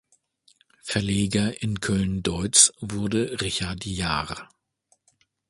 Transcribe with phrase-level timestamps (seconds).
[0.81, 4.49] Verleger in Köln-Deutz wurde Richard Jahr.